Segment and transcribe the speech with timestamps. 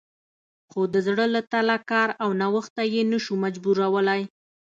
[0.69, 4.21] خو د زړه له تله کار او نوښت ته یې نه شو مجبورولی